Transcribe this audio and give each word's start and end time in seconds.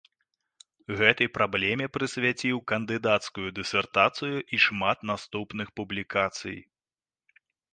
Гэтай 1.01 1.27
праблеме 1.37 1.87
прысвяціў 1.97 2.57
кандыдацкую 2.71 3.47
дысертацыю 3.59 4.37
і 4.57 4.61
шмат 4.67 4.97
наступных 5.13 5.67
публікацый. 5.81 6.57